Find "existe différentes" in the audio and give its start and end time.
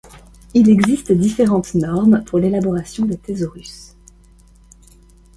0.67-1.75